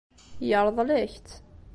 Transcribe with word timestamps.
Yeṛḍel-ak-tt. 0.47 1.29